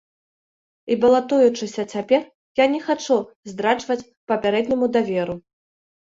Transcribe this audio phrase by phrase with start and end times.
[0.93, 2.21] І балатуючыся цяпер,
[2.61, 3.17] я не хачу
[3.51, 3.99] здраджваць
[4.33, 5.35] папярэдняму даверу.